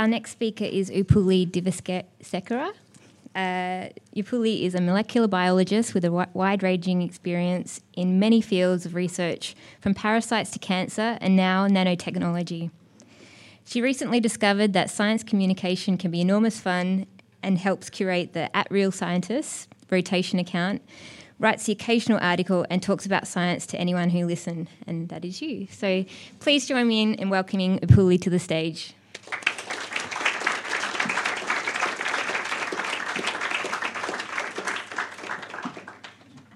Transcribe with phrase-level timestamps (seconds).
[0.00, 2.72] Our next speaker is Upulie Divisekera.
[3.34, 8.94] Uh, Upulie is a molecular biologist with a wide ranging experience in many fields of
[8.94, 12.70] research, from parasites to cancer and now nanotechnology.
[13.66, 17.04] She recently discovered that science communication can be enormous fun
[17.42, 20.80] and helps curate the At Real Scientists rotation account,
[21.38, 25.42] writes the occasional article, and talks about science to anyone who listen, and that is
[25.42, 25.66] you.
[25.70, 26.06] So
[26.38, 28.94] please join me in, in welcoming Upulie to the stage.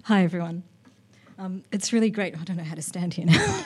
[0.07, 0.65] Hi, everyone.
[1.39, 2.39] Um, it's really great.
[2.39, 3.65] I don't know how to stand here now.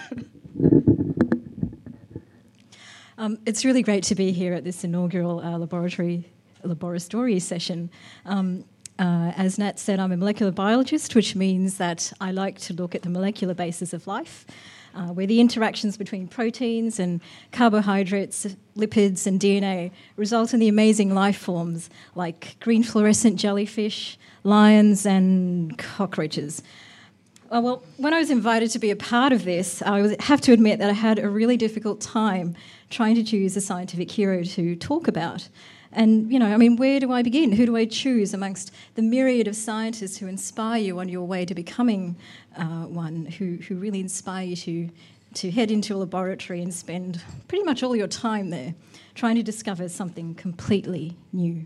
[3.19, 6.23] um, it's really great to be here at this inaugural uh, Laborastory
[6.63, 7.91] Laborastory session.
[8.25, 8.65] Um,
[8.99, 12.95] uh, as Nat said, I'm a molecular biologist, which means that I like to look
[12.95, 14.45] at the molecular basis of life,
[14.95, 17.21] uh, where the interactions between proteins and
[17.53, 25.07] carbohydrates, lipids, and DNA result in the amazing life forms like green fluorescent jellyfish, lions
[25.07, 26.63] and cockroaches.
[27.51, 30.53] Uh, well, when I was invited to be a part of this, I have to
[30.53, 32.57] admit that I had a really difficult time
[32.91, 35.49] trying to choose a scientific hero to talk about.
[35.93, 37.53] And, you know, I mean, where do I begin?
[37.53, 41.45] Who do I choose amongst the myriad of scientists who inspire you on your way
[41.45, 42.17] to becoming
[42.57, 44.91] uh, one, who, who really inspire you to,
[45.35, 48.75] to head into a laboratory and spend pretty much all your time there
[49.15, 51.65] trying to discover something completely new?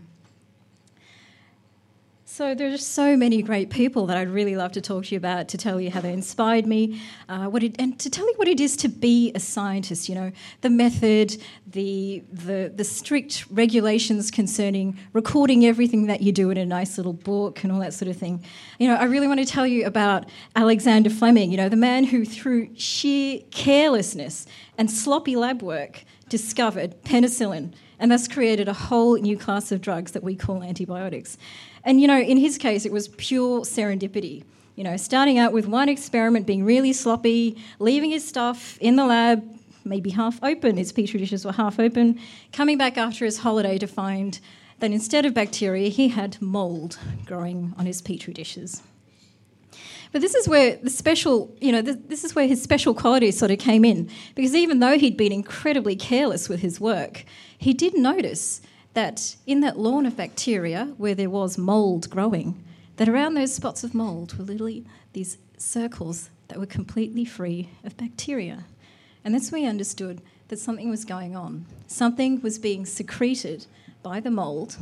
[2.35, 5.17] So there are so many great people that I'd really love to talk to you
[5.17, 8.33] about, to tell you how they inspired me, uh, what it, and to tell you
[8.37, 10.09] what it is to be a scientist.
[10.09, 16.49] You know, the method, the, the the strict regulations concerning recording everything that you do
[16.49, 18.43] in a nice little book and all that sort of thing.
[18.79, 21.51] You know, I really want to tell you about Alexander Fleming.
[21.51, 28.11] You know, the man who, through sheer carelessness and sloppy lab work, discovered penicillin and
[28.11, 31.37] thus created a whole new class of drugs that we call antibiotics.
[31.85, 34.43] And, you know, in his case, it was pure serendipity.
[34.75, 39.05] You know, starting out with one experiment being really sloppy, leaving his stuff in the
[39.05, 39.41] lab,
[39.85, 42.19] maybe half open, his petri dishes were half open,
[42.51, 44.41] coming back after his holiday to find
[44.79, 48.83] that instead of bacteria, he had mold growing on his petri dishes.
[50.13, 53.37] But this is where the special, you know, this, this, is where his special qualities
[53.37, 54.09] sort of came in.
[54.35, 57.25] Because even though he'd been incredibly careless with his work,
[57.57, 58.61] he did notice
[58.93, 62.63] that in that lawn of bacteria where there was mould growing,
[62.97, 67.97] that around those spots of mould were literally these circles that were completely free of
[67.97, 68.65] bacteria.
[69.25, 71.65] And that's when he understood that something was going on.
[71.87, 73.65] Something was being secreted
[74.03, 74.77] by the mould,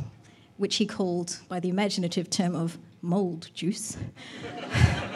[0.58, 3.96] which he called by the imaginative term of mould juice.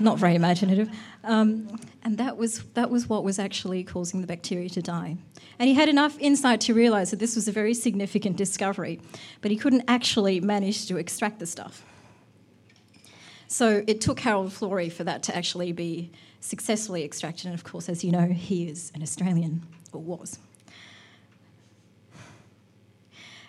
[0.00, 0.88] Not very imaginative.
[1.24, 5.18] Um, and that was, that was what was actually causing the bacteria to die.
[5.58, 9.00] And he had enough insight to realise that this was a very significant discovery,
[9.42, 11.84] but he couldn't actually manage to extract the stuff.
[13.46, 17.46] So it took Harold Florey for that to actually be successfully extracted.
[17.46, 20.38] And of course, as you know, he is an Australian, or was.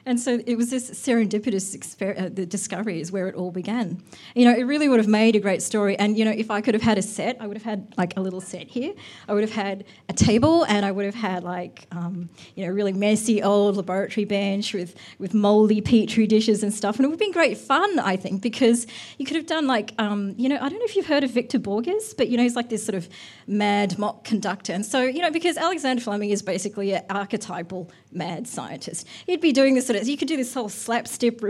[0.06, 4.02] And so it was this serendipitous exper- uh, the discovery is where it all began.
[4.36, 5.98] You know, it really would have made a great story.
[5.98, 8.18] And you know, if I could have had a set, I would have had like
[8.18, 8.94] a little set here.
[9.28, 12.72] I would have had a table, and I would have had like um, you know,
[12.72, 16.96] really messy old laboratory bench with with mouldy petri dishes and stuff.
[16.96, 19.94] And it would have been great fun, I think, because you could have done like
[20.00, 22.44] um, you know, I don't know if you've heard of Victor Borges, but you know,
[22.44, 23.08] he's like this sort of
[23.46, 24.74] mad mock conductor.
[24.74, 29.52] And so you know, because Alexander Fleming is basically an archetypal mad scientist, he'd be
[29.52, 31.42] doing this sort of you could do this whole slapstick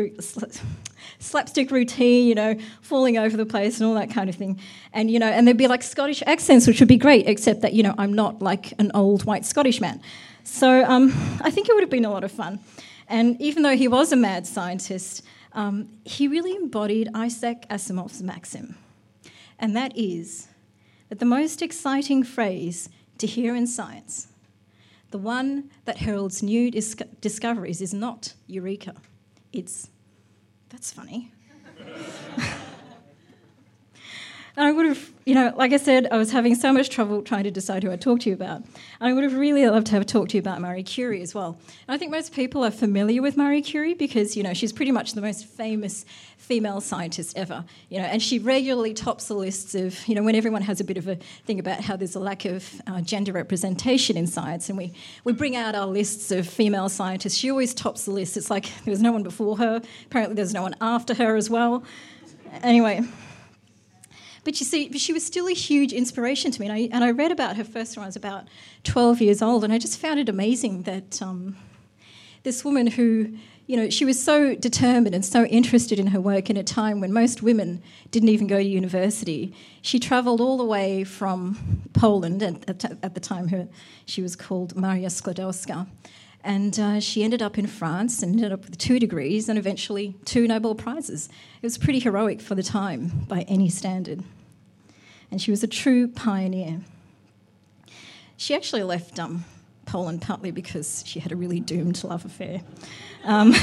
[1.19, 4.59] slapstick routine, you know, falling over the place and all that kind of thing.
[4.93, 7.73] And you know, and there'd be like Scottish accents, which would be great, except that
[7.73, 10.01] you know I'm not like an old white Scottish man.
[10.43, 12.59] So um, I think it would have been a lot of fun.
[13.07, 15.23] And even though he was a mad scientist,
[15.53, 18.77] um, he really embodied Isaac Asimov's maxim,
[19.59, 20.47] and that is
[21.09, 24.30] that the most exciting phrase to hear in science
[25.11, 28.95] the one that heralds new dis- discoveries is not eureka,
[29.53, 29.89] it's
[30.69, 31.31] that's funny.
[34.55, 37.21] And I would have, you know, like I said, I was having so much trouble
[37.21, 38.57] trying to decide who I'd talk to you about.
[38.99, 41.35] And I would have really loved to have talked to you about Marie Curie as
[41.35, 41.59] well.
[41.87, 44.91] And I think most people are familiar with Marie Curie because, you know, she's pretty
[44.91, 46.05] much the most famous
[46.37, 50.35] female scientist ever, you know, and she regularly tops the lists of, you know, when
[50.35, 51.15] everyone has a bit of a
[51.45, 54.91] thing about how there's a lack of uh, gender representation in science and we,
[55.23, 58.37] we bring out our lists of female scientists, she always tops the list.
[58.37, 61.49] It's like there was no one before her, apparently there's no one after her as
[61.49, 61.83] well.
[62.63, 63.01] Anyway,
[64.43, 66.67] but you see, she was still a huge inspiration to me.
[66.67, 68.47] And I, and I read about her first when I was about
[68.83, 71.57] 12 years old, and I just found it amazing that, um,
[72.43, 76.49] this woman who, you know, she was so determined and so interested in her work
[76.49, 79.53] in a time when most women didn't even go to university.
[79.81, 83.67] She travelled all the way from Poland, at, at, the time her,
[84.05, 85.87] she was called Maria Sklodowska,
[86.43, 90.15] and uh, she ended up in France and ended up with two degrees and eventually
[90.25, 91.29] two Nobel Prizes.
[91.61, 94.23] It was pretty heroic for the time by any standard.
[95.29, 96.81] And she was a true pioneer.
[98.37, 99.45] She actually left um,
[99.85, 102.61] Poland partly because she had a really doomed love affair.
[103.23, 103.53] Um,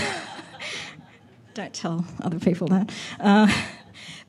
[1.54, 2.92] don't tell other people that.
[3.18, 3.52] Uh,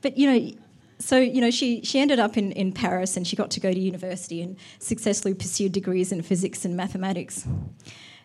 [0.02, 0.52] but, you know,
[0.98, 3.72] so you know she, she ended up in, in paris and she got to go
[3.72, 7.46] to university and successfully pursued degrees in physics and mathematics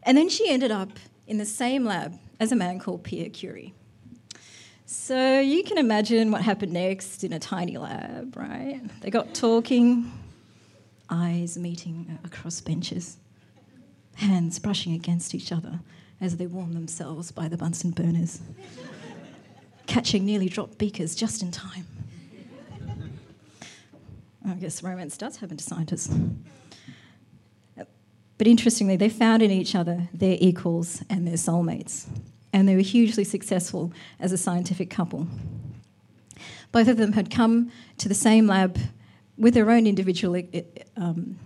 [0.06, 0.90] and then she ended up
[1.28, 3.74] in the same lab as a man called Pierre Curie.
[4.86, 8.81] So you can imagine what happened next in a tiny lab, right?
[9.02, 10.12] They got talking,
[11.10, 13.18] eyes meeting across benches,
[14.16, 15.80] hands brushing against each other
[16.22, 18.42] as they warmed themselves by the Bunsen burners,
[19.88, 21.88] catching nearly dropped beakers just in time.
[24.48, 26.16] I guess romance does happen to scientists.
[28.37, 32.05] But interestingly, they found in each other their equals and their soulmates,
[32.51, 35.27] and they were hugely successful as a scientific couple.
[36.71, 38.77] Both of them had come to the same lab
[39.37, 40.41] with their own individual
[40.97, 41.37] um,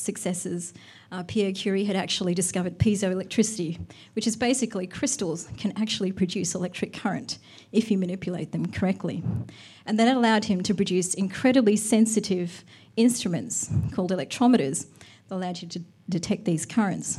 [0.00, 0.72] successes.
[1.12, 3.78] Uh, Pierre Curie had actually discovered piezoelectricity,
[4.14, 7.38] which is basically crystals can actually produce electric current
[7.72, 9.22] if you manipulate them correctly.
[9.86, 12.64] And that allowed him to produce incredibly sensitive
[12.96, 14.86] instruments called electrometers
[15.28, 17.18] that allowed you to detect these currents.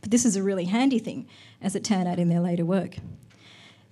[0.00, 1.26] But this is a really handy thing,
[1.62, 2.96] as it turned out in their later work.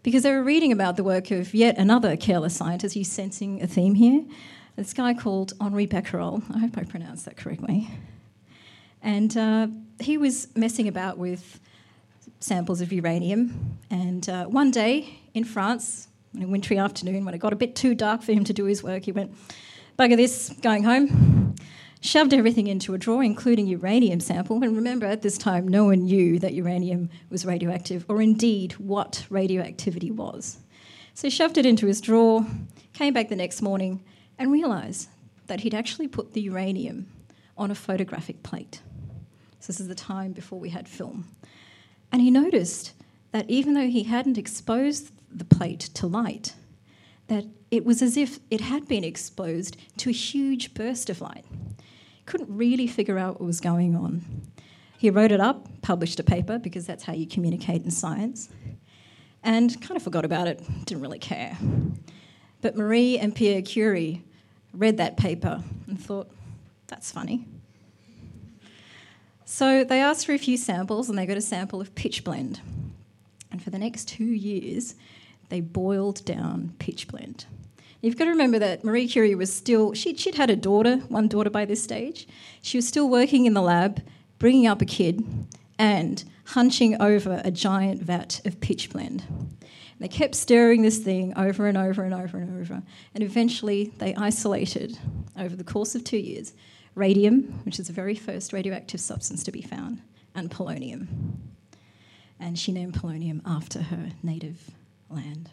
[0.02, 2.96] Because they were reading about the work of yet another careless scientist.
[2.96, 4.24] Are sensing a theme here?
[4.76, 6.42] This guy called Henri Becquerel.
[6.54, 7.90] I hope I pronounced that correctly.
[9.02, 9.66] And uh,
[10.00, 11.60] he was messing about with
[12.40, 13.78] samples of uranium.
[13.90, 17.76] And uh, one day in France, on a wintry afternoon, when it got a bit
[17.76, 19.34] too dark for him to do his work, he went,
[19.98, 21.54] Bugger this, going home
[22.02, 24.62] shoved everything into a drawer, including uranium sample.
[24.62, 29.24] And remember, at this time, no one knew that uranium was radioactive, or indeed what
[29.30, 30.58] radioactivity was.
[31.14, 32.44] So he shoved it into his drawer,
[32.92, 34.02] came back the next morning,
[34.42, 35.08] and realised
[35.46, 37.06] that he'd actually put the uranium
[37.56, 38.80] on a photographic plate.
[39.60, 41.28] So this is the time before we had film.
[42.10, 42.92] And he noticed
[43.30, 46.54] that even though he hadn't exposed the plate to light,
[47.28, 51.44] that it was as if it had been exposed to a huge burst of light
[52.26, 54.22] couldn't really figure out what was going on.
[54.98, 58.48] He wrote it up, published a paper, because that's how you communicate in science,
[59.42, 61.56] and kind of forgot about it, didn't really care.
[62.60, 64.22] But Marie and Pierre Curie
[64.72, 66.30] read that paper and thought,
[66.86, 67.46] that's funny.
[69.44, 72.58] So they asked for a few samples and they got a sample of pitchblende.
[73.50, 74.94] And for the next two years,
[75.50, 77.44] they boiled down pitchblende.
[78.00, 81.28] You've got to remember that Marie Curie was still, she'd, she'd had a daughter, one
[81.28, 82.26] daughter by this stage.
[82.60, 84.02] She was still working in the lab,
[84.38, 85.22] bringing up a kid,
[85.78, 89.22] and hunching over a giant vat of pitchblende.
[90.02, 92.82] They kept stirring this thing over and over and over and over,
[93.14, 94.98] and eventually they isolated,
[95.38, 96.54] over the course of two years,
[96.96, 100.02] radium, which is the very first radioactive substance to be found,
[100.34, 101.06] and polonium.
[102.40, 104.72] And she named polonium after her native
[105.08, 105.50] land.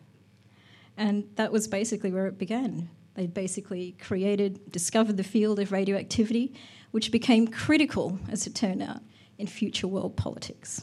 [0.97, 2.89] And that was basically where it began.
[3.13, 6.55] They basically created, discovered the field of radioactivity,
[6.89, 9.01] which became critical, as it turned out,
[9.37, 10.81] in future world politics.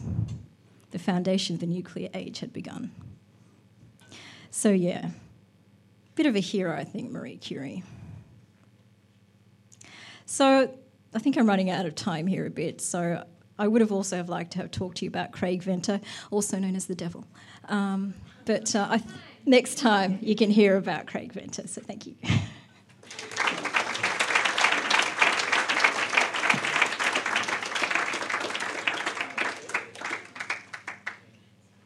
[0.93, 2.93] The foundation of the nuclear age had begun.
[4.57, 5.11] So, yeah,
[6.15, 7.85] bit of a hero, I think, Marie Curie.
[10.25, 10.73] So,
[11.13, 13.23] I think I'm running out of time here a bit, so
[13.59, 16.59] I would have also have liked to have talked to you about Craig Venter, also
[16.59, 17.27] known as the devil.
[17.69, 18.15] Um,
[18.47, 18.97] but uh.
[18.97, 19.11] Th-
[19.45, 21.67] next time you can hear about Craig Venter.
[21.67, 22.17] So thank you.